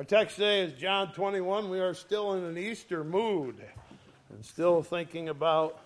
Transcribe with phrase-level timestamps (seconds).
[0.00, 1.68] Our text today is John 21.
[1.68, 3.56] We are still in an Easter mood
[4.32, 5.78] and still thinking about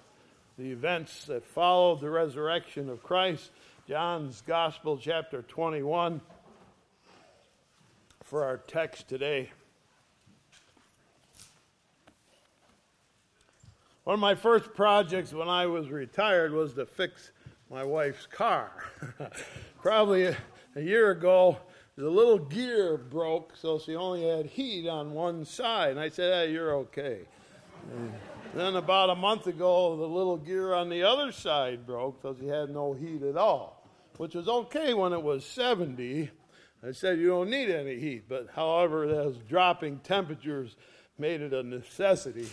[0.56, 3.50] the events that followed the resurrection of Christ.
[3.88, 6.20] John's Gospel, chapter 21,
[8.22, 9.50] for our text today.
[14.04, 17.32] One of my first projects when I was retired was to fix
[17.68, 18.70] my wife's car.
[19.82, 20.36] Probably a,
[20.80, 21.56] year ago,
[21.96, 25.92] the little gear broke, so she only had heat on one side.
[25.92, 27.20] And I said, hey, you're okay.
[28.54, 32.46] Then about a month ago, the little gear on the other side broke, so she
[32.46, 36.30] had no heat at all, which was okay when it was 70.
[36.86, 38.28] I said, you don't need any heat.
[38.28, 40.76] But however, those dropping temperatures
[41.18, 42.48] made it a necessity.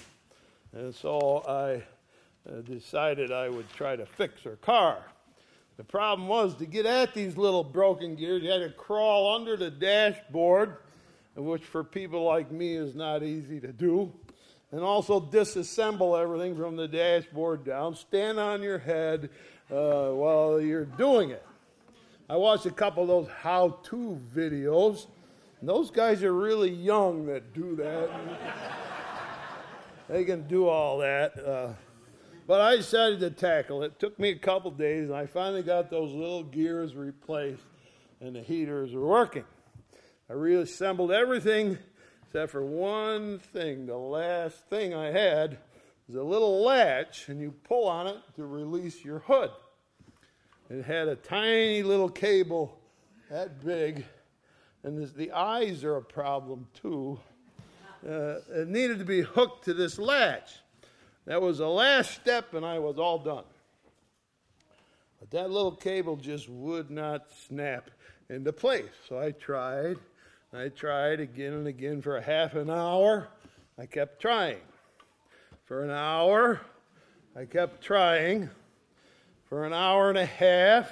[0.73, 5.04] And so I uh, decided I would try to fix her car.
[5.77, 9.57] The problem was to get at these little broken gears, you had to crawl under
[9.57, 10.77] the dashboard,
[11.35, 14.12] which for people like me is not easy to do,
[14.71, 19.29] and also disassemble everything from the dashboard down, stand on your head
[19.71, 21.46] uh, while you're doing it.
[22.29, 25.07] I watched a couple of those how to videos.
[25.59, 28.09] And those guys are really young that do that.
[30.09, 31.37] they can do all that.
[31.37, 31.74] Uh,
[32.52, 33.94] but I decided to tackle it.
[33.94, 37.63] It took me a couple days, and I finally got those little gears replaced,
[38.20, 39.46] and the heaters are working.
[40.30, 41.77] I reassembled everything
[42.26, 43.85] except for one thing.
[43.85, 45.60] The last thing I had
[46.08, 49.52] was a little latch, and you pull on it to release your hood.
[50.70, 52.77] It had a tiny little cable
[53.30, 54.04] that big,
[54.84, 57.18] and the eyes are a problem too.
[58.05, 60.52] Uh, it needed to be hooked to this latch.
[61.26, 63.44] That was the last step, and I was all done.
[65.19, 67.91] But that little cable just would not snap
[68.30, 68.90] into place.
[69.08, 69.97] So I tried.
[70.52, 73.28] I tried again and again for a half an hour.
[73.78, 74.58] I kept trying.
[75.66, 76.59] For an hour,
[77.36, 78.50] I kept trying.
[79.46, 80.92] For an hour and a half,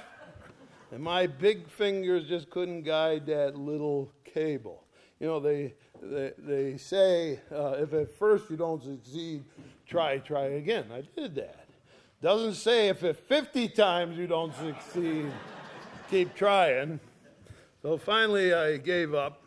[0.92, 4.84] and my big fingers just couldn't guide that little cable.
[5.18, 9.44] You know, they, they, they say uh, if at first you don't succeed,
[9.90, 10.86] try, try again.
[10.94, 11.66] I did that.
[12.22, 15.26] Doesn't say if at 50 times you don't succeed,
[16.08, 17.00] keep trying.
[17.82, 19.42] So finally, I gave up.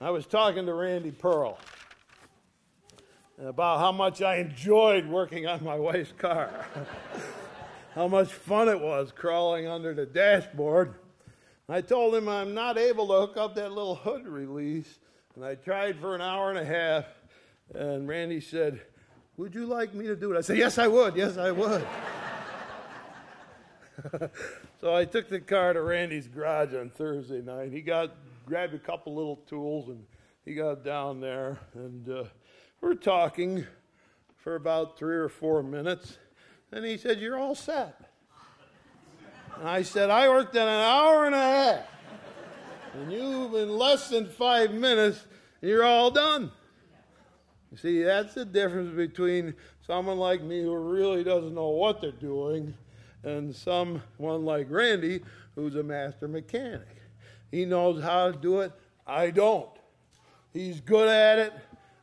[0.00, 1.58] I was talking to Randy Pearl
[3.38, 6.66] about how much I enjoyed working on my wife's car,
[7.94, 10.94] how much fun it was crawling under the dashboard.
[11.68, 14.98] I told him I'm not able to hook up that little hood release,
[15.34, 17.06] and I tried for an hour and a half.
[17.74, 18.80] And Randy said,
[19.40, 20.36] would you like me to do it?
[20.36, 21.16] I said, Yes, I would.
[21.16, 21.86] Yes, I would.
[24.82, 27.72] so I took the car to Randy's garage on Thursday night.
[27.72, 28.14] He got
[28.44, 30.04] grabbed a couple little tools and
[30.44, 32.24] he got down there and uh,
[32.82, 33.64] we're talking
[34.36, 36.18] for about three or four minutes.
[36.70, 37.98] And he said, You're all set.
[39.58, 41.86] And I said, I worked in an hour and a half.
[42.92, 45.24] And you've in less than five minutes,
[45.62, 46.52] you're all done.
[47.70, 49.54] You see, that's the difference between
[49.86, 52.74] someone like me who really doesn't know what they're doing
[53.22, 55.20] and someone like Randy
[55.54, 56.88] who's a master mechanic.
[57.50, 58.72] He knows how to do it.
[59.06, 59.68] I don't.
[60.52, 61.52] He's good at it.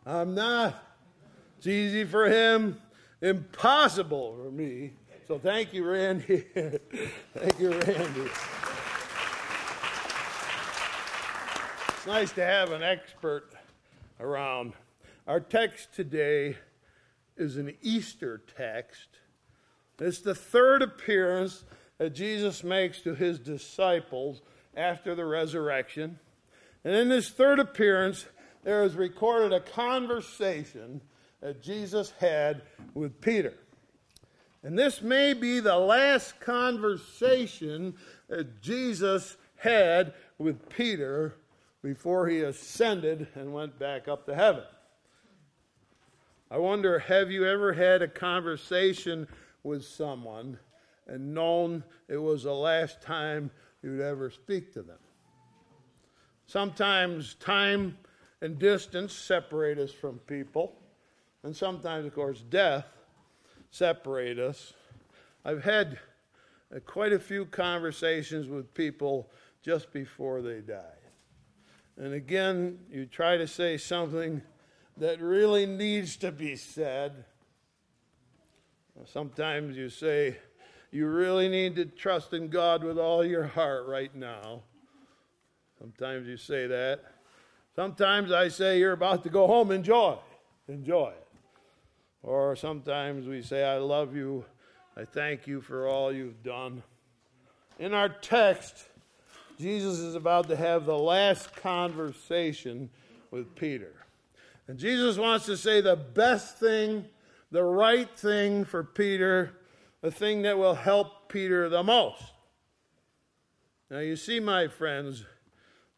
[0.06, 0.76] I'm not.
[1.58, 2.80] It's easy for him,
[3.22, 4.94] impossible for me.
[5.28, 6.46] So thank you, Randy.
[6.54, 8.30] thank you, Randy.
[11.90, 13.52] It's nice to have an expert
[14.20, 14.74] around.
[15.28, 16.56] Our text today
[17.36, 19.10] is an Easter text.
[20.00, 21.66] It's the third appearance
[21.98, 24.42] that Jesus makes to his disciples
[24.74, 26.18] after the resurrection.
[26.86, 28.26] And in this third appearance,
[28.64, 31.02] there is recorded a conversation
[31.42, 32.62] that Jesus had
[32.94, 33.56] with Peter.
[34.64, 37.96] And this may be the last conversation
[38.30, 41.36] that Jesus had with Peter
[41.84, 44.64] before he ascended and went back up to heaven.
[46.50, 49.28] I wonder have you ever had a conversation
[49.64, 50.58] with someone
[51.06, 53.52] and known it was the last time
[53.84, 55.00] you'd ever speak to them?
[56.46, 57.98] Sometimes time
[58.42, 60.74] and distance separate us from people,
[61.44, 62.86] and sometimes, of course, death
[63.70, 64.74] separate us.
[65.44, 66.00] I've had
[66.74, 69.30] uh, quite a few conversations with people
[69.62, 70.84] just before they died.
[71.98, 74.42] And again, you try to say something
[75.00, 77.26] that really needs to be said.
[79.06, 80.38] Sometimes you say,
[80.92, 84.64] you really need to trust in God with all your heart right now.
[85.80, 87.02] Sometimes you say that.
[87.76, 90.18] Sometimes I say, You're about to go home, enjoy.
[90.68, 91.28] Enjoy it.
[92.24, 94.44] Or sometimes we say, I love you.
[94.96, 96.82] I thank you for all you've done.
[97.78, 98.86] In our text,
[99.60, 102.90] Jesus is about to have the last conversation
[103.30, 103.94] with Peter.
[104.68, 107.06] And Jesus wants to say the best thing,
[107.52, 109.54] the right thing for Peter,
[110.02, 112.22] the thing that will help Peter the most.
[113.90, 115.24] Now, you see, my friends,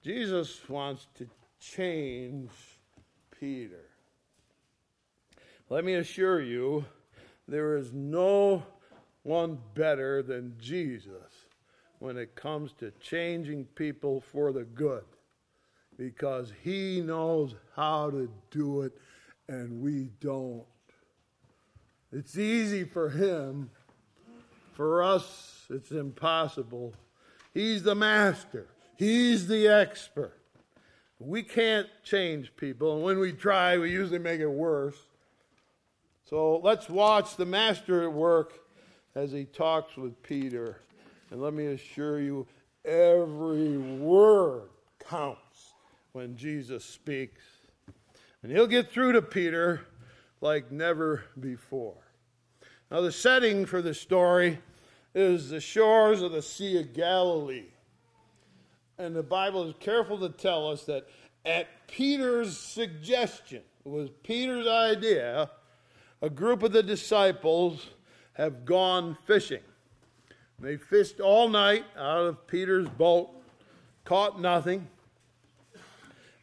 [0.03, 1.27] Jesus wants to
[1.59, 2.51] change
[3.39, 3.85] Peter.
[5.69, 6.85] Let me assure you,
[7.47, 8.63] there is no
[9.23, 11.47] one better than Jesus
[11.97, 15.03] when it comes to changing people for the good
[15.99, 18.93] because he knows how to do it
[19.49, 20.63] and we don't.
[22.13, 23.69] It's easy for him.
[24.73, 26.93] For us, it's impossible.
[27.53, 30.37] He's the master, he's the expert.
[31.19, 34.95] We can't change people, and when we try, we usually make it worse.
[36.29, 38.53] So let's watch the master at work
[39.15, 40.79] as he talks with Peter.
[41.29, 42.47] And let me assure you,
[42.85, 44.69] every word
[45.09, 45.48] counts
[46.13, 47.41] when Jesus speaks.
[48.41, 49.81] And he'll get through to Peter
[50.41, 51.97] like never before.
[52.89, 54.59] Now, the setting for the story
[55.13, 57.67] is the shores of the Sea of Galilee.
[58.97, 61.07] And the Bible is careful to tell us that
[61.45, 65.49] at Peter's suggestion, it was Peter's idea,
[66.21, 67.87] a group of the disciples
[68.33, 69.61] have gone fishing.
[70.59, 73.29] They fished all night out of Peter's boat,
[74.03, 74.87] caught nothing.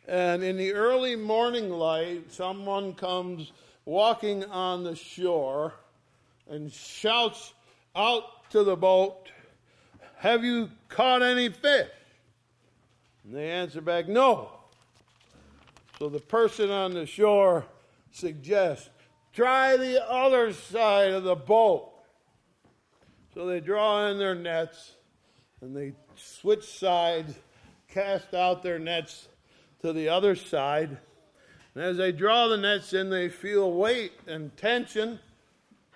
[0.06, 3.50] And in the early morning light, someone comes
[3.84, 5.74] walking on the shore
[6.48, 7.54] and shouts
[7.96, 9.30] out to the boat,
[10.18, 11.88] Have you caught any fish?
[13.24, 14.50] And they answer back, No.
[15.98, 17.66] So the person on the shore
[18.12, 18.88] suggests,
[19.32, 21.92] Try the other side of the boat.
[23.34, 24.92] So they draw in their nets
[25.60, 27.34] and they switch sides,
[27.88, 29.28] cast out their nets
[29.86, 30.98] to the other side.
[31.74, 35.20] And as they draw the nets in, they feel weight and tension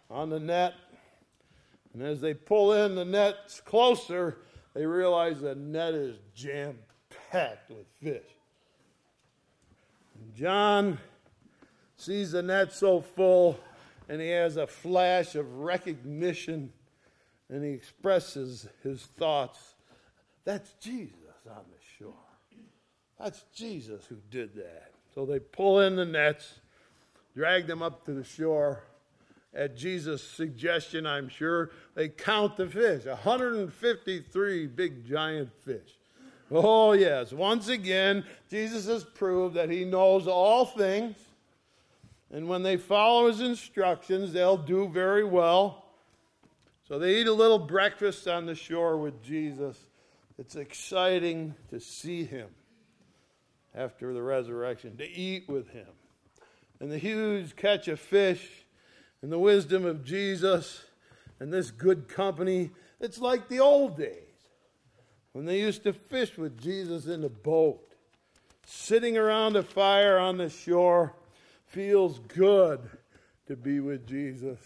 [0.08, 0.74] on the net.
[1.92, 4.38] And as they pull in the nets closer,
[4.74, 6.78] they realize the net is jam
[7.30, 8.30] packed with fish.
[10.14, 10.98] And John
[11.96, 13.58] sees the net so full,
[14.08, 16.72] and he has a flash of recognition
[17.48, 19.74] and he expresses his thoughts.
[20.44, 21.16] That's Jesus
[21.48, 21.79] on shore.
[23.22, 24.92] That's Jesus who did that.
[25.14, 26.60] So they pull in the nets,
[27.34, 28.84] drag them up to the shore.
[29.52, 35.98] At Jesus' suggestion, I'm sure, they count the fish 153 big giant fish.
[36.50, 37.32] Oh, yes.
[37.32, 41.16] Once again, Jesus has proved that he knows all things.
[42.32, 45.84] And when they follow his instructions, they'll do very well.
[46.86, 49.76] So they eat a little breakfast on the shore with Jesus.
[50.38, 52.48] It's exciting to see him
[53.74, 55.86] after the resurrection, to eat with him.
[56.80, 58.64] And the huge catch of fish
[59.22, 60.84] and the wisdom of Jesus
[61.38, 62.70] and this good company.
[63.00, 64.14] It's like the old days
[65.32, 67.80] when they used to fish with Jesus in the boat.
[68.66, 71.14] Sitting around a fire on the shore
[71.66, 72.80] feels good
[73.46, 74.58] to be with Jesus.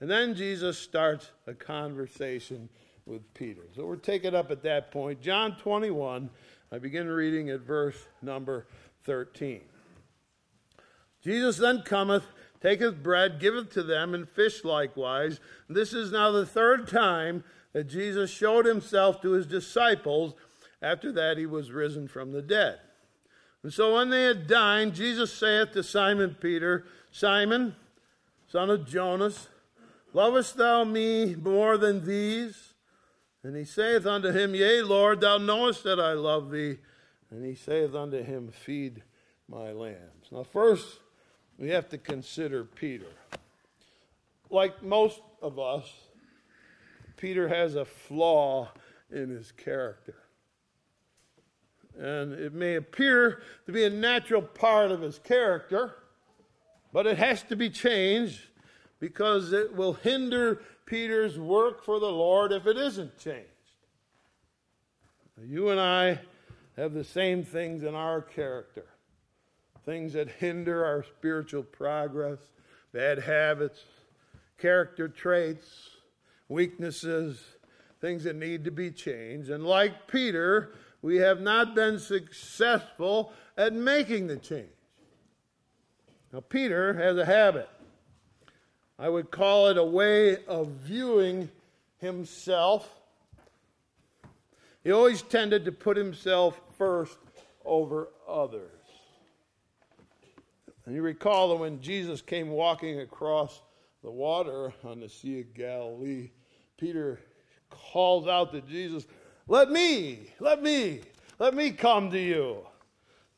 [0.00, 2.68] And then Jesus starts a conversation
[3.06, 3.62] with Peter.
[3.74, 5.20] So we're taking up at that point.
[5.20, 6.28] John 21,
[6.72, 8.66] I begin reading at verse number
[9.04, 9.60] 13.
[11.22, 12.24] Jesus then cometh,
[12.62, 15.38] taketh bread, giveth to them, and fish likewise.
[15.68, 20.32] This is now the third time that Jesus showed himself to his disciples.
[20.80, 22.78] After that, he was risen from the dead.
[23.62, 27.76] And so when they had dined, Jesus saith to Simon Peter, Simon,
[28.48, 29.48] son of Jonas,
[30.14, 32.71] Lovest thou me more than these?
[33.44, 36.78] And he saith unto him, Yea, Lord, thou knowest that I love thee.
[37.30, 39.02] And he saith unto him, Feed
[39.48, 40.28] my lambs.
[40.30, 41.00] Now, first,
[41.58, 43.06] we have to consider Peter.
[44.48, 45.90] Like most of us,
[47.16, 48.70] Peter has a flaw
[49.10, 50.14] in his character.
[51.98, 55.94] And it may appear to be a natural part of his character,
[56.92, 58.40] but it has to be changed
[58.98, 63.48] because it will hinder Peter's work for the Lord if it isn't changed.
[65.42, 66.20] You and I
[66.76, 68.84] have the same things in our character
[69.86, 72.40] things that hinder our spiritual progress,
[72.92, 73.80] bad habits,
[74.58, 75.88] character traits,
[76.50, 77.42] weaknesses,
[78.02, 79.48] things that need to be changed.
[79.48, 84.68] And like Peter, we have not been successful at making the change.
[86.34, 87.70] Now, Peter has a habit.
[88.98, 91.50] I would call it a way of viewing
[91.98, 92.88] himself.
[94.84, 97.18] He always tended to put himself first
[97.64, 98.70] over others.
[100.84, 103.62] And you recall that when Jesus came walking across
[104.02, 106.30] the water on the Sea of Galilee,
[106.76, 107.20] Peter
[107.70, 109.06] calls out to Jesus,
[109.46, 111.02] Let me, let me,
[111.38, 112.66] let me come to you.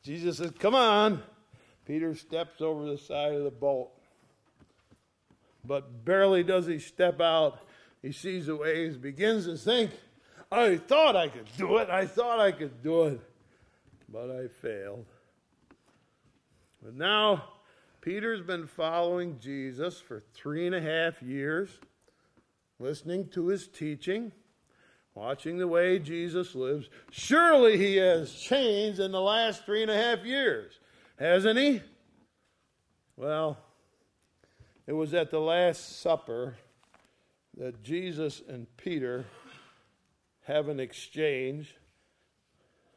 [0.03, 1.21] Jesus says, Come on.
[1.85, 3.91] Peter steps over the side of the boat.
[5.67, 7.59] But barely does he step out,
[8.01, 9.91] he sees the waves, begins to think,
[10.51, 11.89] I thought I could do it.
[11.89, 13.19] I thought I could do it.
[14.07, 15.05] But I failed.
[16.83, 17.43] But now,
[18.01, 21.71] Peter's been following Jesus for three and a half years,
[22.79, 24.31] listening to his teaching,
[25.15, 26.87] watching the way Jesus lives.
[27.09, 30.79] Surely he has changed in the last three and a half years,
[31.17, 31.81] hasn't he?
[33.17, 33.57] Well,
[34.87, 36.55] it was at the Last Supper
[37.57, 39.25] that Jesus and Peter
[40.45, 41.75] have an exchange.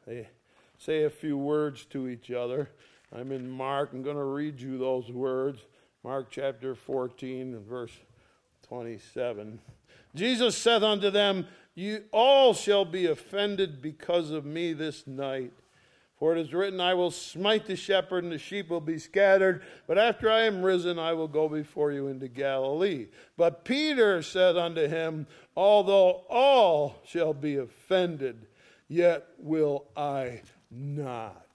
[0.05, 0.27] They
[0.77, 2.69] say a few words to each other.
[3.13, 3.91] I'm in Mark.
[3.93, 5.61] I'm going to read you those words.
[6.03, 7.91] Mark chapter 14 and verse
[8.67, 9.59] 27.
[10.15, 15.51] Jesus said unto them, You all shall be offended because of me this night.
[16.19, 19.63] For it is written, I will smite the shepherd, and the sheep will be scattered.
[19.87, 23.07] But after I am risen, I will go before you into Galilee.
[23.37, 28.47] But Peter said unto him, Although all shall be offended,
[28.89, 31.47] yet will I not.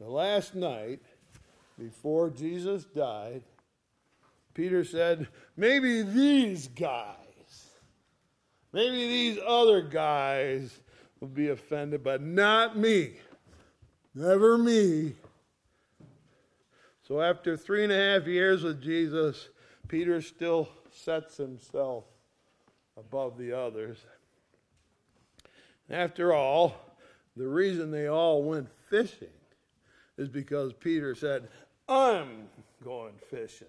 [0.00, 1.02] The last night,
[1.78, 3.42] before Jesus died,
[4.54, 5.28] Peter said,
[5.58, 7.16] Maybe these guys,
[8.72, 10.80] maybe these other guys
[11.20, 13.16] will be offended, but not me.
[14.16, 15.12] Never me.
[17.06, 19.50] So after three and a half years with Jesus,
[19.88, 22.04] Peter still sets himself
[22.96, 23.98] above the others.
[25.90, 26.74] After all,
[27.36, 29.28] the reason they all went fishing
[30.16, 31.48] is because Peter said,
[31.86, 32.48] I'm
[32.82, 33.68] going fishing.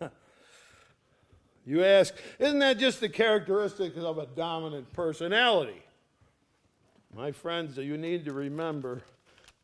[1.64, 5.82] you ask, isn't that just the characteristics of a dominant personality?
[7.14, 9.04] My friends, you need to remember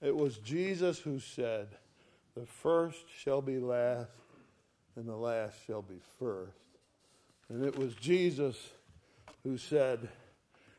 [0.00, 1.68] it was Jesus who said,
[2.34, 4.10] The first shall be last,
[4.96, 6.56] and the last shall be first.
[7.48, 8.56] And it was Jesus
[9.42, 10.08] who said,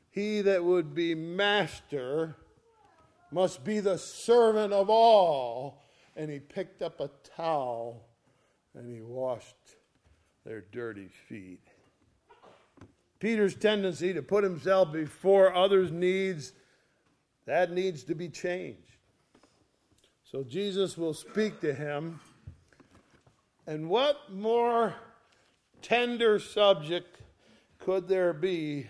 [0.10, 2.36] He that would be master
[3.32, 5.84] must be the servant of all.
[6.16, 8.06] And he picked up a towel
[8.74, 9.56] and he washed
[10.46, 11.68] their dirty feet.
[13.20, 16.54] Peter's tendency to put himself before others' needs,
[17.46, 18.91] that needs to be changed.
[20.32, 22.22] So Jesus will speak to him.
[23.68, 24.96] And what more
[25.82, 27.18] tender subject
[27.80, 28.88] could there be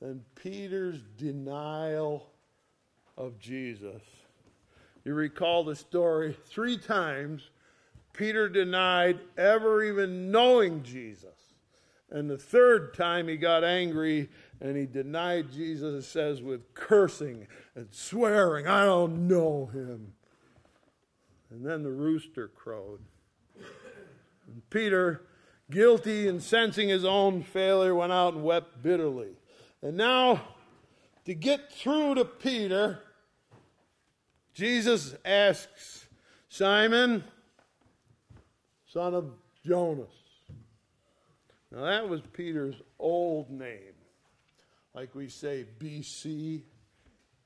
[0.00, 2.26] than Peter's denial
[3.16, 4.02] of Jesus.
[5.04, 7.48] You recall the story three times
[8.12, 11.30] Peter denied ever even knowing Jesus.
[12.10, 14.28] And the third time he got angry
[14.60, 20.12] and he denied Jesus, it says, with cursing and swearing, I don't know him.
[21.54, 22.98] And then the rooster crowed.
[23.54, 25.22] And Peter,
[25.70, 29.36] guilty and sensing his own failure, went out and wept bitterly.
[29.80, 30.42] And now,
[31.26, 32.98] to get through to Peter,
[34.52, 36.06] Jesus asks
[36.48, 37.22] Simon,
[38.92, 39.30] son of
[39.64, 40.08] Jonas.
[41.70, 43.94] Now, that was Peter's old name.
[44.92, 46.62] Like we say, BC,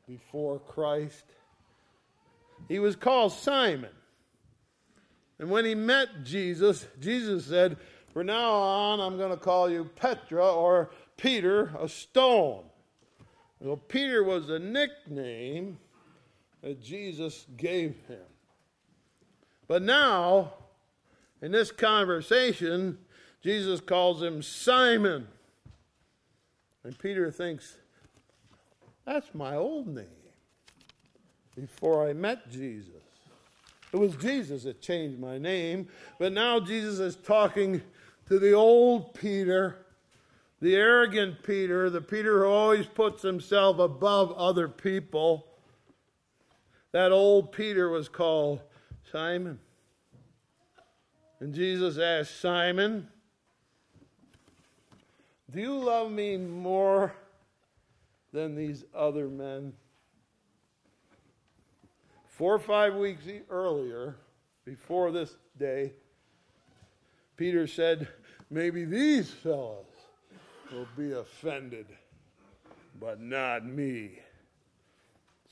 [0.07, 1.27] before Christ.
[2.69, 3.91] He was called Simon.
[5.39, 7.77] And when he met Jesus, Jesus said,
[8.13, 12.65] From now on, I'm going to call you Petra or Peter, a stone.
[13.61, 15.79] Well, Peter was a nickname
[16.63, 18.19] that Jesus gave him.
[19.67, 20.55] But now,
[21.43, 22.99] in this conversation,
[23.43, 25.29] Jesus calls him Simon.
[26.85, 27.77] And Peter thinks,
[29.05, 30.07] that's my old name
[31.55, 32.98] before I met Jesus.
[33.93, 37.81] It was Jesus that changed my name, but now Jesus is talking
[38.27, 39.87] to the old Peter,
[40.61, 45.47] the arrogant Peter, the Peter who always puts himself above other people.
[46.93, 48.61] That old Peter was called
[49.11, 49.59] Simon.
[51.41, 53.09] And Jesus asked Simon,
[55.51, 57.15] Do you love me more
[58.33, 59.73] than these other men?
[62.39, 64.15] Four or five weeks earlier,
[64.65, 65.93] before this day,
[67.37, 68.07] Peter said,
[68.49, 69.87] Maybe these fellows
[70.73, 71.87] will be offended,
[73.01, 74.21] but not me.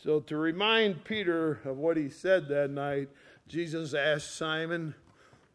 [0.01, 3.09] So, to remind Peter of what he said that night,
[3.49, 4.95] Jesus asked Simon,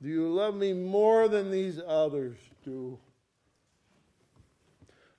[0.01, 2.35] Do you love me more than these others
[2.65, 3.00] do?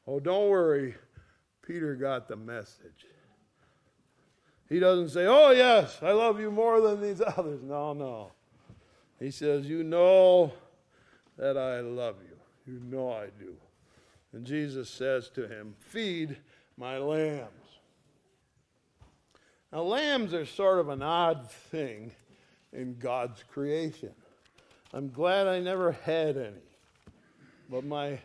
[0.07, 0.95] Oh, don't worry.
[1.63, 3.07] Peter got the message.
[4.73, 7.61] He doesn't say, Oh, yes, I love you more than these others.
[7.63, 8.33] No, no.
[9.21, 10.51] He says, You know
[11.37, 12.73] that I love you.
[12.73, 13.55] You know I do.
[14.33, 16.39] And Jesus says to him, Feed
[16.79, 17.51] my lambs.
[19.71, 22.11] Now, lambs are sort of an odd thing
[22.73, 24.15] in God's creation.
[24.95, 26.71] I'm glad I never had any.
[27.69, 28.19] But my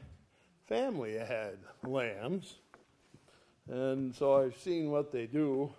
[0.68, 2.56] family had lambs.
[3.70, 5.72] And so I've seen what they do.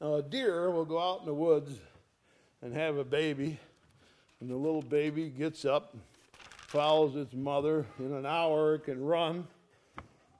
[0.00, 1.72] Now, a deer will go out in the woods
[2.60, 3.58] and have a baby,
[4.40, 5.96] and the little baby gets up,
[6.66, 7.86] follows its mother.
[7.98, 9.46] In an hour, it can run.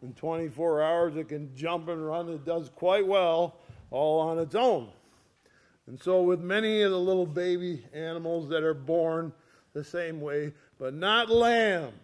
[0.03, 2.29] In 24 hours, it can jump and run.
[2.29, 3.57] It does quite well
[3.91, 4.91] all on its own.
[5.87, 9.33] And so, with many of the little baby animals that are born
[9.73, 11.95] the same way, but not lambs,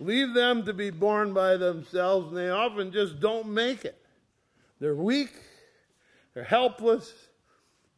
[0.00, 3.96] leave them to be born by themselves, and they often just don't make it.
[4.80, 5.30] They're weak,
[6.40, 7.12] they're helpless,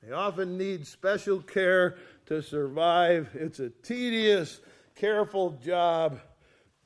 [0.03, 1.95] they often need special care
[2.27, 3.29] to survive.
[3.35, 4.61] It's a tedious,
[4.97, 6.19] careful job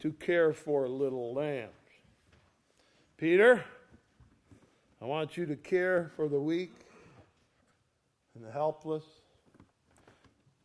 [0.01, 1.73] to care for little lambs.
[3.17, 3.65] Peter,
[5.01, 6.75] I want you to care for the weak
[8.35, 9.05] and the helpless,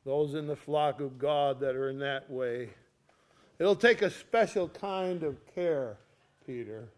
[0.04, 2.72] those in the flock of God that are in that way.
[3.60, 5.96] It'll take a special kind of care,
[6.46, 6.90] Peter.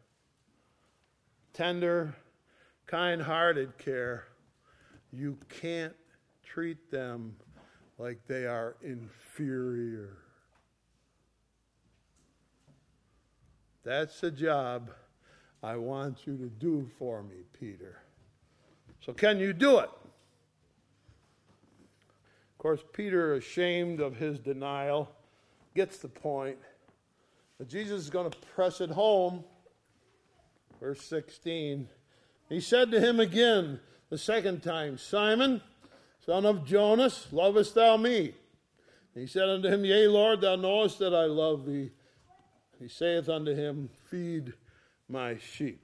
[1.53, 2.15] Tender,
[2.87, 4.25] kind hearted care.
[5.11, 5.95] You can't
[6.43, 7.35] treat them
[7.97, 10.17] like they are inferior.
[13.83, 14.91] That's the job
[15.61, 17.99] I want you to do for me, Peter.
[19.05, 19.89] So, can you do it?
[22.51, 25.11] Of course, Peter, ashamed of his denial,
[25.75, 26.57] gets the point.
[27.57, 29.43] But Jesus is going to press it home.
[30.79, 31.87] Verse 16.
[32.49, 33.79] He said to him again
[34.09, 35.61] the second time, Simon,
[36.25, 38.33] son of Jonas, lovest thou me?
[39.15, 41.91] he said unto him, Yea, Lord, thou knowest that I love thee.
[42.79, 44.53] He saith unto him, Feed
[45.07, 45.81] my sheep.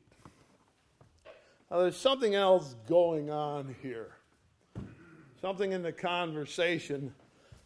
[1.69, 4.09] Now, there's something else going on here.
[5.39, 7.13] Something in the conversation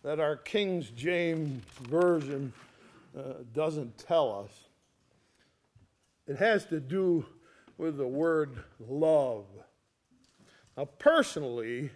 [0.04, 2.52] that our King James Version
[3.18, 3.22] uh,
[3.54, 4.52] doesn't tell us.
[6.28, 7.26] It has to do
[7.78, 9.46] with the word love.
[10.78, 11.92] Now, personally,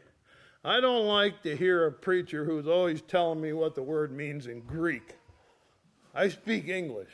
[0.64, 4.48] I don't like to hear a preacher who's always telling me what the word means
[4.48, 5.16] in Greek.
[6.14, 7.12] I speak English.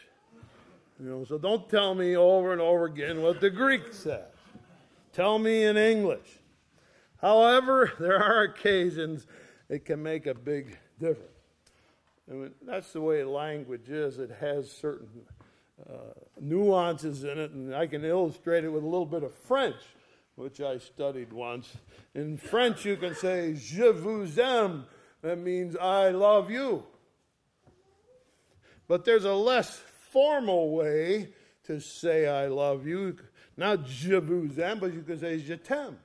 [0.99, 4.21] You know, so don't tell me over and over again what the Greek says.
[5.11, 6.39] Tell me in English.
[7.21, 9.27] However, there are occasions
[9.69, 11.29] it can make a big difference.
[12.29, 14.17] And that's the way language is.
[14.19, 15.09] It has certain
[15.89, 15.95] uh,
[16.39, 19.75] nuances in it, and I can illustrate it with a little bit of French,
[20.35, 21.69] which I studied once.
[22.15, 24.85] In French, you can say, Je vous aime.
[25.21, 26.83] That means I love you.
[28.87, 31.29] But there's a less formal way
[31.65, 33.17] to say I love you.
[33.55, 35.97] Not je vous aime, but you can say je t'aime.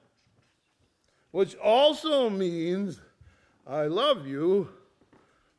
[1.30, 3.00] Which also means
[3.66, 4.68] I love you,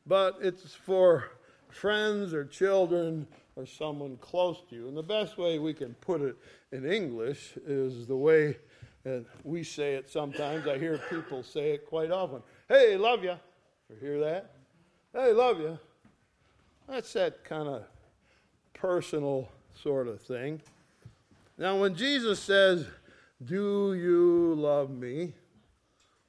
[0.06, 1.24] but it's for
[1.68, 3.28] friends or children
[3.60, 4.88] or someone close to you.
[4.88, 6.34] And the best way we can put it
[6.72, 8.56] in English is the way
[9.04, 10.66] that we say it sometimes.
[10.66, 12.42] I hear people say it quite often.
[12.68, 13.34] Hey, love you.
[13.90, 14.52] You hear that?
[15.12, 15.78] Hey, love you.
[16.88, 17.82] That's that kind of
[18.72, 20.62] personal sort of thing.
[21.58, 22.86] Now, when Jesus says,
[23.44, 25.34] Do you love me?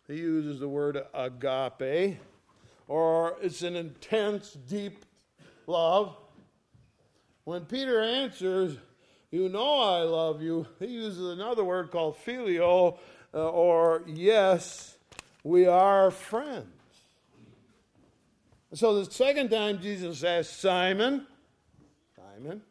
[0.05, 2.17] He uses the word agape,
[2.89, 5.05] or it's an intense, deep
[5.65, 6.17] love.
[7.43, 8.77] When Peter answers,
[9.31, 12.97] You know I love you, he uses another word called phileo,
[13.33, 14.97] uh, or yes,
[15.43, 16.67] we are friends.
[18.73, 21.27] So the second time Jesus asks Simon,
[22.15, 22.61] Simon,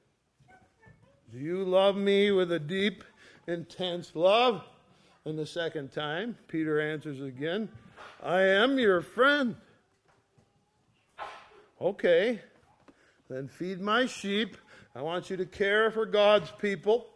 [1.31, 3.05] do you love me with a deep,
[3.47, 4.65] intense love?
[5.25, 7.69] And the second time, Peter answers again,
[8.23, 9.57] I am your friend.
[11.81, 12.41] Okay,
[13.31, 14.57] then feed my sheep.
[14.95, 17.07] I want you to care for God's people.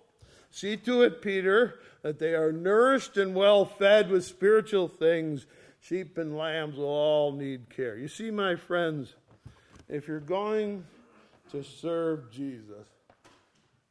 [0.51, 5.47] See to it, Peter, that they are nourished and well fed with spiritual things.
[5.81, 7.99] Sheep and lambs will all need care.
[7.99, 9.15] You see, my friends,
[9.89, 10.85] if you're going
[11.51, 12.87] to serve Jesus,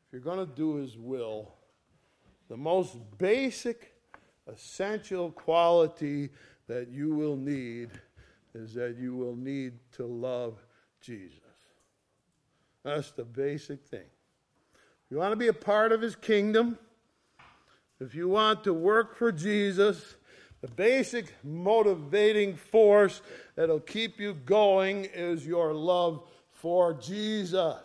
[0.07, 1.51] if you're going to do his will,
[2.47, 3.93] the most basic,
[4.47, 6.29] essential quality
[6.67, 7.89] that you will need
[8.55, 10.63] is that you will need to love
[11.01, 11.42] Jesus.
[12.83, 13.99] That's the basic thing.
[13.99, 16.77] If you want to be a part of his kingdom,
[17.99, 20.15] if you want to work for Jesus,
[20.61, 23.21] the basic motivating force
[23.55, 27.77] that'll keep you going is your love for Jesus.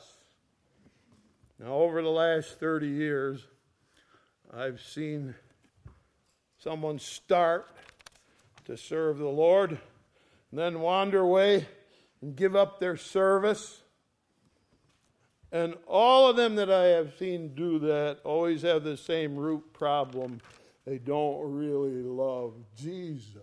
[1.59, 3.45] Now, over the last 30 years,
[4.57, 5.35] I've seen
[6.59, 7.67] someone start
[8.67, 11.67] to serve the Lord and then wander away
[12.23, 13.83] and give up their service.
[15.51, 19.73] And all of them that I have seen do that always have the same root
[19.73, 20.41] problem.
[20.87, 23.43] They don't really love Jesus.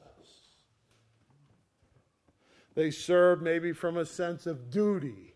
[2.75, 5.35] They serve maybe from a sense of duty,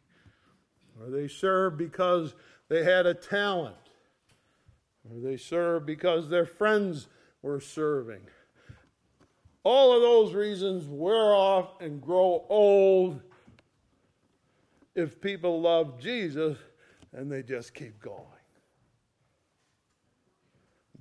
[1.00, 2.36] or they serve because
[2.68, 3.76] they had a talent,
[5.10, 7.08] or they serve because their friends
[7.42, 8.22] were serving.
[9.64, 13.22] All of those reasons wear off and grow old
[15.00, 16.58] if people love Jesus
[17.14, 18.26] and they just keep going.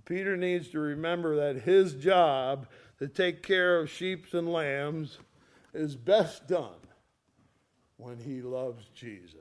[0.04, 2.66] Peter needs to remember that his job
[2.98, 5.18] to take care of sheep and lambs
[5.74, 6.80] is best done
[7.98, 9.34] when he loves Jesus.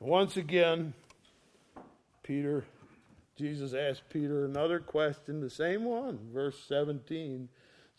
[0.00, 0.92] Once again,
[2.24, 2.64] Peter
[3.38, 7.48] Jesus asked Peter another question, the same one, verse 17.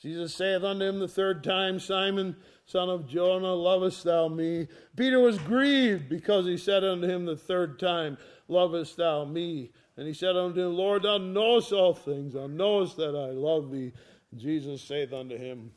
[0.01, 4.67] Jesus saith unto him the third time, Simon, son of Jonah, lovest thou me?
[4.95, 9.71] Peter was grieved because he said unto him the third time, Lovest thou me?
[9.97, 13.71] And he said unto him, Lord, thou knowest all things, thou knowest that I love
[13.71, 13.91] thee.
[14.35, 15.71] Jesus saith unto him,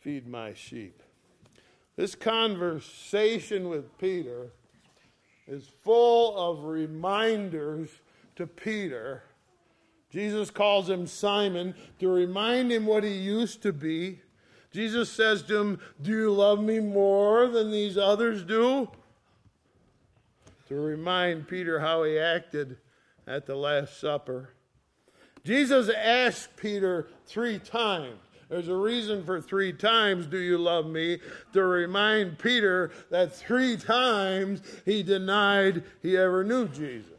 [0.00, 1.02] Feed my sheep.
[1.96, 4.52] This conversation with Peter
[5.48, 7.88] is full of reminders
[8.36, 9.22] to Peter.
[10.14, 14.20] Jesus calls him Simon to remind him what he used to be.
[14.70, 18.88] Jesus says to him, Do you love me more than these others do?
[20.68, 22.76] To remind Peter how he acted
[23.26, 24.50] at the Last Supper.
[25.42, 28.20] Jesus asked Peter three times.
[28.48, 31.18] There's a reason for three times, do you love me?
[31.54, 37.13] To remind Peter that three times he denied he ever knew Jesus.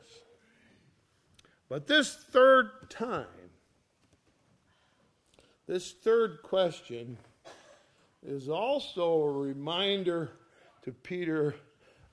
[1.68, 3.26] But this third time,
[5.68, 7.18] this third question
[8.26, 10.32] is also a reminder
[10.84, 11.56] to Peter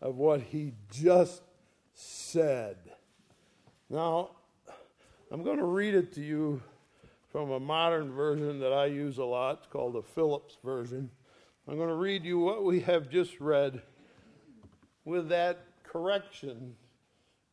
[0.01, 1.43] of what he just
[1.95, 2.77] said.
[3.91, 4.31] Now,
[5.31, 6.63] I'm going to read it to you
[7.31, 9.59] from a modern version that I use a lot.
[9.59, 11.11] It's called the Phillips version.
[11.69, 13.83] I'm going to read you what we have just read
[15.05, 16.75] with that correction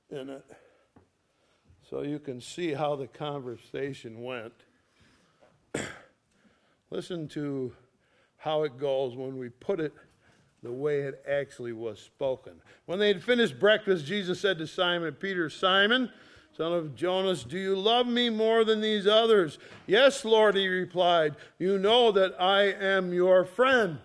[0.09, 0.45] in it
[1.89, 4.53] so you can see how the conversation went.
[6.91, 7.73] Listen to
[8.37, 9.93] how it goes when we put it
[10.61, 12.53] the way it actually was spoken.
[12.85, 16.11] When they had finished breakfast, Jesus said to Simon Peter, Simon,
[16.55, 19.57] son of Jonas, do you love me more than these others?
[19.87, 21.35] Yes, Lord, he replied.
[21.57, 23.99] You know that I am your friend.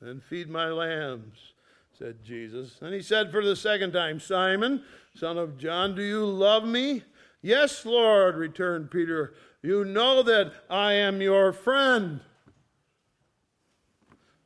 [0.00, 1.54] Then feed my lambs,
[1.98, 2.78] said Jesus.
[2.80, 4.84] And he said for the second time, Simon,
[5.16, 7.02] son of John, do you love me?
[7.40, 9.34] Yes, Lord, returned Peter.
[9.62, 12.20] You know that I am your friend.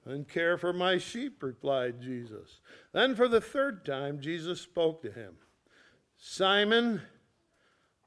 [0.05, 2.61] And care for my sheep, replied Jesus.
[2.93, 5.37] Then for the third time, Jesus spoke to him
[6.17, 7.03] Simon,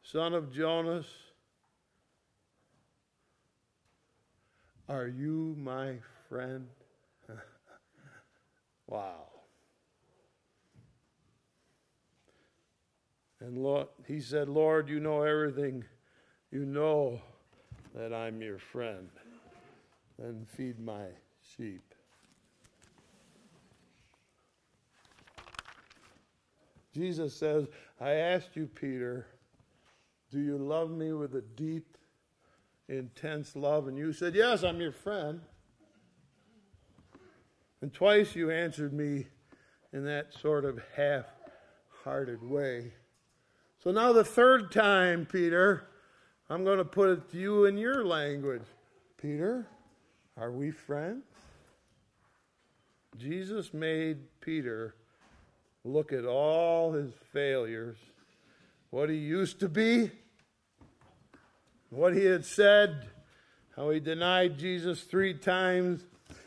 [0.02, 1.08] son of Jonas,
[4.90, 5.96] are you my
[6.30, 6.68] friend?
[8.88, 9.33] wow.
[13.44, 15.84] And Lord, he said, Lord, you know everything.
[16.50, 17.22] You know
[17.94, 19.10] that I'm your friend.
[20.18, 21.08] And feed my
[21.58, 21.94] sheep.
[26.94, 27.66] Jesus says,
[28.00, 29.28] I asked you, Peter,
[30.32, 31.98] do you love me with a deep,
[32.88, 33.88] intense love?
[33.88, 35.42] And you said, Yes, I'm your friend.
[37.82, 39.28] And twice you answered me
[39.92, 41.26] in that sort of half
[42.04, 42.94] hearted way.
[43.84, 45.84] So now, the third time, Peter,
[46.50, 48.64] I'm going to put it to you in your language.
[49.22, 49.68] Peter,
[50.38, 51.26] are we friends?
[53.18, 54.96] Jesus made Peter
[55.84, 57.98] look at all his failures
[58.90, 60.12] what he used to be,
[61.90, 63.10] what he had said,
[63.76, 66.06] how he denied Jesus three times.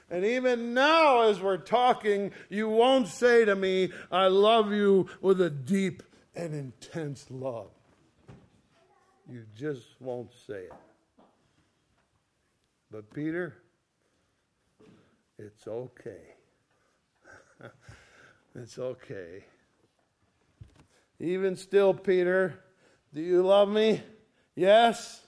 [0.09, 5.38] And even now, as we're talking, you won't say to me, I love you with
[5.42, 6.03] a deep
[6.37, 7.70] and intense love.
[9.29, 10.72] You just won't say it.
[12.90, 13.57] But, Peter,
[15.38, 16.35] it's okay.
[18.55, 19.44] it's okay.
[21.18, 22.62] Even still, Peter,
[23.12, 24.03] do you love me?
[24.55, 25.22] Yes?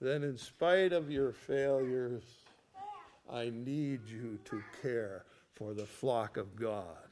[0.00, 2.22] Then, in spite of your failures,
[3.30, 7.11] I need you to care for the flock of God.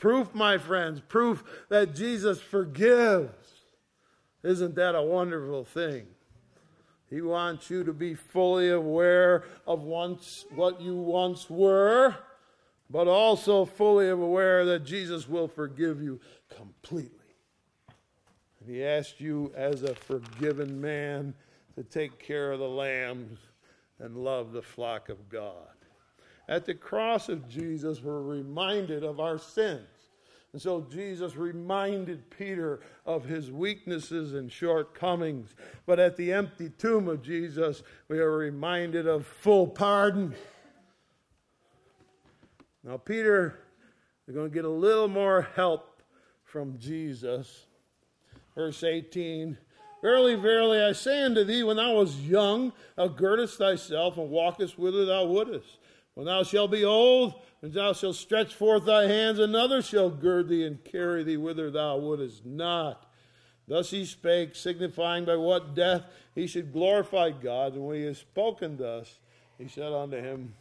[0.00, 3.28] Proof, my friends, proof that Jesus forgives.
[4.42, 6.06] Isn't that a wonderful thing?
[7.10, 12.16] He wants you to be fully aware of once what you once were,
[12.88, 17.18] but also fully aware that Jesus will forgive you completely.
[18.60, 21.34] And he asked you as a forgiven man
[21.74, 23.38] to take care of the lambs
[23.98, 25.79] and love the flock of God.
[26.50, 29.86] At the cross of Jesus, we're reminded of our sins.
[30.52, 35.54] And so Jesus reminded Peter of his weaknesses and shortcomings.
[35.86, 40.34] But at the empty tomb of Jesus, we are reminded of full pardon.
[42.82, 43.60] Now, Peter
[44.26, 46.02] is going to get a little more help
[46.42, 47.66] from Jesus.
[48.56, 49.56] Verse 18
[50.02, 54.78] Verily, verily, I say unto thee, when thou wast young, thou girdest thyself and walkest
[54.78, 55.76] whither thou wouldest.
[56.20, 60.50] When thou shalt be old, and thou shalt stretch forth thy hands, another shall gird
[60.50, 63.10] thee and carry thee whither thou wouldest not.
[63.66, 66.02] Thus he spake, signifying by what death
[66.34, 67.72] he should glorify God.
[67.72, 69.18] And when he had spoken thus,
[69.56, 70.52] he said unto him,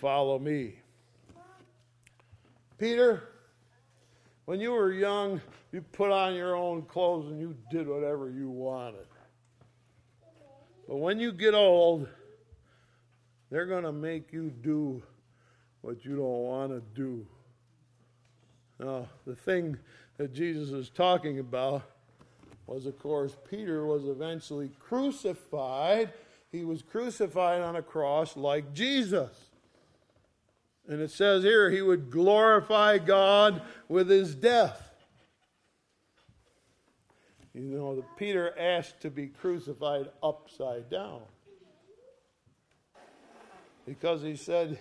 [0.00, 0.76] Follow me.
[2.78, 3.22] Peter,
[4.46, 8.48] when you were young, you put on your own clothes and you did whatever you
[8.48, 9.04] wanted.
[10.88, 12.08] But when you get old,
[13.50, 15.02] they're going to make you do
[15.82, 17.26] what you don't want to do.
[18.78, 19.78] Now, the thing
[20.18, 21.82] that Jesus is talking about
[22.66, 26.12] was, of course, Peter was eventually crucified.
[26.50, 29.30] He was crucified on a cross like Jesus.
[30.88, 34.82] And it says here he would glorify God with his death.
[37.54, 41.22] You know, Peter asked to be crucified upside down
[43.86, 44.78] because he said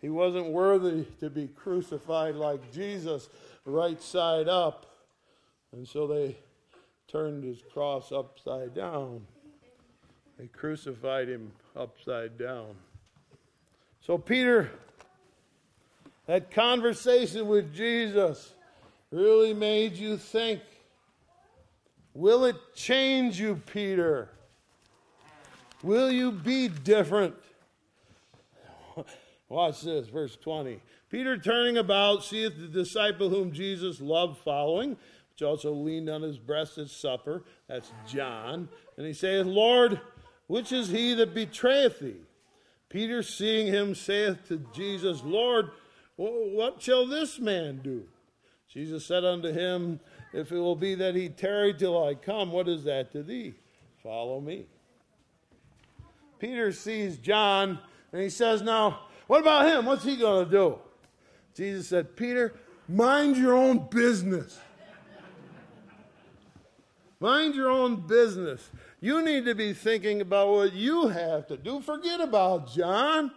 [0.00, 3.28] he wasn't worthy to be crucified like Jesus,
[3.64, 4.86] right side up.
[5.72, 6.36] And so they
[7.06, 9.26] turned his cross upside down.
[10.38, 12.74] They crucified him upside down.
[14.00, 14.70] So, Peter,
[16.26, 18.54] that conversation with Jesus
[19.10, 20.60] really made you think.
[22.14, 24.28] Will it change you, Peter?
[25.82, 27.34] Will you be different?
[29.48, 30.80] Watch this, verse 20.
[31.10, 36.38] Peter turning about seeth the disciple whom Jesus loved following, which also leaned on his
[36.38, 37.44] breast at supper.
[37.66, 38.68] That's John.
[38.96, 40.00] And he saith, Lord,
[40.48, 42.16] which is he that betrayeth thee?
[42.90, 45.70] Peter, seeing him, saith to Jesus, Lord,
[46.16, 48.04] what shall this man do?
[48.68, 50.00] Jesus said unto him,
[50.32, 53.54] If it will be that he tarry till I come, what is that to thee?
[54.02, 54.66] Follow me.
[56.38, 57.78] Peter sees John
[58.12, 59.86] and he says, Now, what about him?
[59.86, 60.78] What's he going to do?
[61.54, 62.54] Jesus said, Peter,
[62.88, 64.58] mind your own business.
[67.20, 68.70] Mind your own business.
[69.00, 71.80] You need to be thinking about what you have to do.
[71.80, 73.32] Forget about John.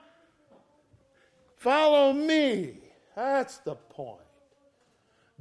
[1.57, 2.77] Follow me.
[3.15, 4.21] That's the point.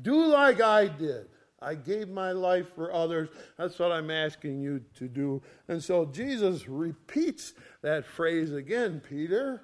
[0.02, 1.28] Do like I did.
[1.62, 3.28] I gave my life for others.
[3.58, 5.42] That's what I'm asking you to do.
[5.68, 9.62] And so Jesus repeats that phrase again, Peter.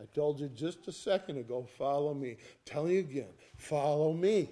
[0.00, 2.36] I told you just a second ago, follow me.
[2.64, 4.50] Tell you again, follow me.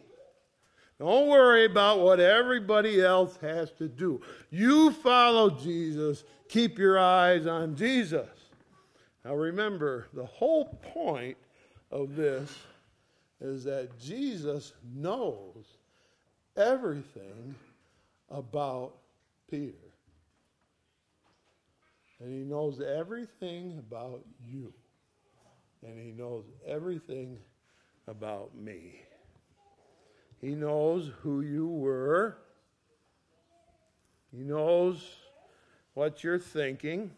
[0.99, 4.21] Don't worry about what everybody else has to do.
[4.51, 6.25] You follow Jesus.
[6.49, 8.29] Keep your eyes on Jesus.
[9.25, 11.37] Now remember, the whole point
[11.91, 12.57] of this
[13.41, 15.65] is that Jesus knows
[16.57, 17.55] everything
[18.31, 18.95] about
[19.51, 19.75] Peter.
[22.21, 24.73] And he knows everything about you
[25.85, 27.39] and He knows everything
[28.07, 29.01] about me.
[30.41, 32.39] He knows who you were,
[34.31, 35.17] He knows
[35.95, 37.11] what you're thinking,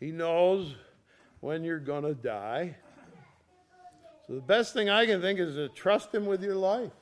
[0.00, 0.74] He knows
[1.40, 2.76] when you're going to die.
[4.26, 6.92] So the best thing I can think is to trust Him with your life.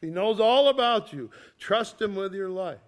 [0.00, 1.30] He knows all about you.
[1.58, 2.78] Trust Him with your life.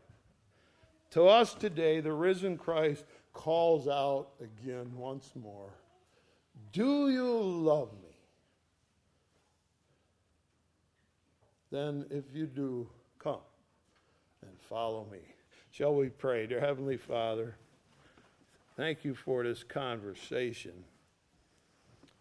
[1.10, 5.74] To us today, the risen Christ calls out again once more
[6.72, 8.08] Do you love me?
[11.70, 13.40] Then, if you do, come
[14.42, 15.20] and follow me.
[15.70, 16.46] Shall we pray?
[16.46, 17.56] Dear Heavenly Father,
[18.76, 20.72] thank you for this conversation,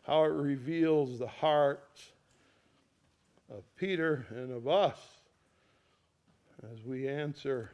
[0.05, 2.11] how it reveals the hearts
[3.49, 4.99] of Peter and of us
[6.71, 7.71] as we answer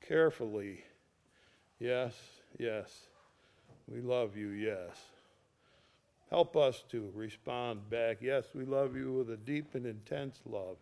[0.00, 0.84] carefully
[1.78, 2.14] yes,
[2.58, 2.90] yes,
[3.88, 5.13] we love you, yes.
[6.30, 8.18] Help us to respond back.
[8.20, 10.76] Yes, we love you with a deep and intense love.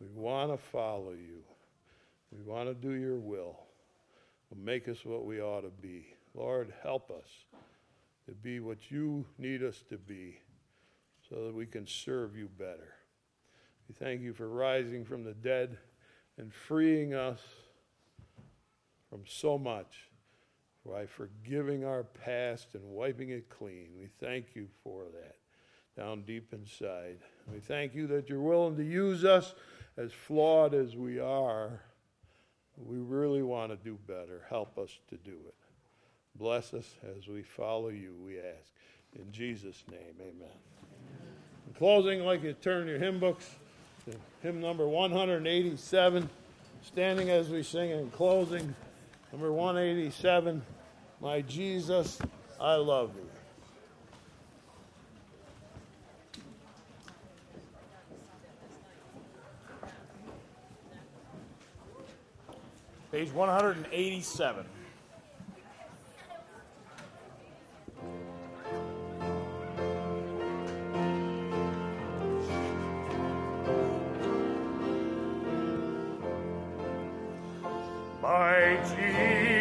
[0.00, 1.42] We want to follow you.
[2.32, 3.58] We want to do your will.
[4.56, 6.06] Make us what we ought to be.
[6.34, 7.28] Lord, help us
[8.26, 10.38] to be what you need us to be
[11.28, 12.94] so that we can serve you better.
[13.88, 15.78] We thank you for rising from the dead
[16.36, 17.40] and freeing us
[19.08, 20.09] from so much
[20.86, 23.88] by forgiving our past and wiping it clean.
[23.98, 25.36] We thank you for that
[25.96, 27.18] down deep inside.
[27.52, 29.54] We thank you that you're willing to use us
[29.96, 31.80] as flawed as we are.
[32.76, 34.42] We really want to do better.
[34.48, 35.54] Help us to do it.
[36.36, 38.72] Bless us as we follow you, we ask.
[39.16, 40.56] In Jesus' name, amen.
[41.66, 43.56] In closing, like you turn your hymn books
[44.06, 46.30] to hymn number 187,
[46.82, 48.74] standing as we sing in closing.
[49.32, 50.60] Number 187,
[51.20, 52.18] My Jesus,
[52.60, 53.30] I love you.
[63.12, 64.64] Page 187.
[78.88, 79.59] Peter,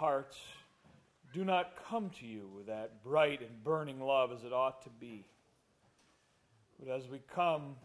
[0.00, 0.38] hearts
[1.34, 4.88] do not come to you with that bright and burning love as it ought to
[4.88, 5.26] be.
[6.78, 7.76] But as we come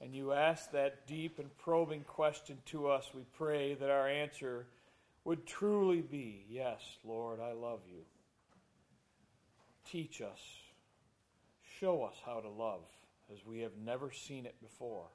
[0.00, 4.66] and you ask that deep and probing question to us, we pray that our answer
[5.24, 8.02] would truly be Yes, Lord, I love you.
[9.88, 10.40] Teach us,
[11.78, 12.82] show us how to love
[13.32, 15.06] as we have never seen it before.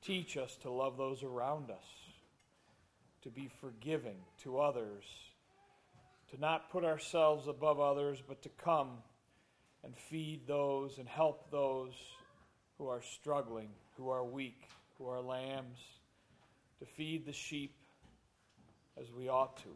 [0.00, 2.03] Teach us to love those around us,
[3.24, 5.04] to be forgiving to others,
[6.30, 8.90] to not put ourselves above others, but to come
[9.82, 11.92] and feed those and help those
[12.78, 14.68] who are struggling, who are weak,
[14.98, 15.78] who are lambs,
[16.78, 17.74] to feed the sheep
[19.00, 19.68] as we ought to.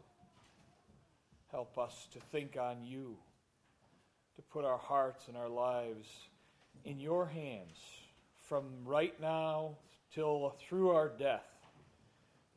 [1.51, 3.17] Help us to think on you,
[4.35, 6.07] to put our hearts and our lives
[6.85, 7.77] in your hands
[8.47, 9.75] from right now
[10.13, 11.45] till through our death,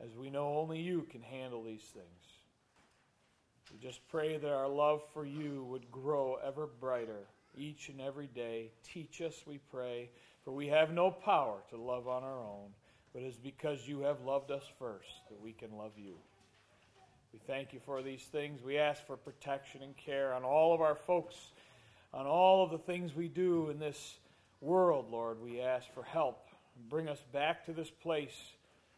[0.03, 2.07] as we know only you can handle these things.
[3.71, 7.27] We just pray that our love for you would grow ever brighter
[7.57, 8.71] each and every day.
[8.83, 10.09] Teach us, we pray,
[10.43, 12.69] for we have no power to love on our own,
[13.13, 16.13] but it's because you have loved us first that we can love you.
[17.31, 18.61] We thank you for these things.
[18.61, 21.35] We ask for protection and care on all of our folks,
[22.13, 24.17] on all of the things we do in this
[24.61, 25.41] world, Lord.
[25.41, 26.49] We ask for help.
[26.89, 28.53] Bring us back to this place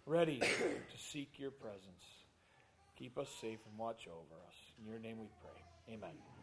[0.05, 2.03] ready to seek your presence.
[2.97, 4.55] Keep us safe and watch over us.
[4.79, 5.95] In your name we pray.
[5.95, 6.34] Amen.